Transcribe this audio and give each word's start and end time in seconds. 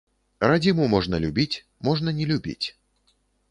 Радзіму 0.49 0.87
можна 0.93 1.19
любіць, 1.27 1.61
можна 1.91 2.09
не 2.21 2.25
любіць. 2.35 2.67